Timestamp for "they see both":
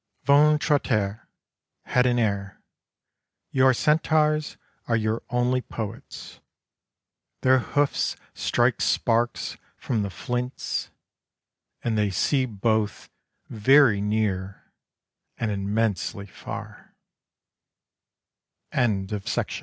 11.99-13.11